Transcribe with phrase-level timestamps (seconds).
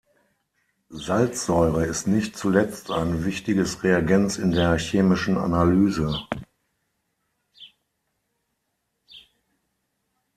[0.89, 6.17] Salzsäure ist nicht zuletzt ein wichtiges Reagenz in der chemischen Analyse.